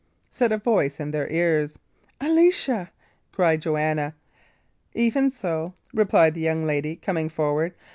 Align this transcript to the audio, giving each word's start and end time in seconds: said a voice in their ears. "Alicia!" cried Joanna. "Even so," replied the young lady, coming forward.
said 0.31 0.51
a 0.51 0.57
voice 0.57 0.99
in 0.99 1.11
their 1.11 1.31
ears. 1.31 1.77
"Alicia!" 2.19 2.89
cried 3.31 3.61
Joanna. 3.61 4.15
"Even 4.95 5.29
so," 5.29 5.75
replied 5.93 6.33
the 6.33 6.41
young 6.41 6.65
lady, 6.65 6.95
coming 6.95 7.29
forward. 7.29 7.75